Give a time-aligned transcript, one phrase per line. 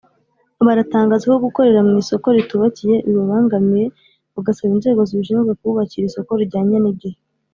[0.65, 3.85] baratangaza ko gukorera mu isoko ritubakiye bibabangamiye
[4.33, 7.17] bagasaba inzego zibishinzwe kububakira isoko rijyanye n’igihe